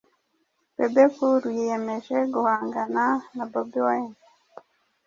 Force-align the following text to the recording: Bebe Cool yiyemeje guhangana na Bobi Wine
Bebe 0.75 1.05
Cool 1.15 1.43
yiyemeje 1.57 2.17
guhangana 2.33 3.05
na 3.35 3.43
Bobi 3.51 3.79
Wine 3.85 4.17